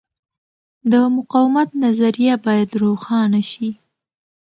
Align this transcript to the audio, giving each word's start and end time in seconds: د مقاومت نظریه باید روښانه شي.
د 0.91 0.93
مقاومت 1.17 1.69
نظریه 1.83 2.35
باید 2.45 2.69
روښانه 2.81 3.41
شي. 3.51 3.69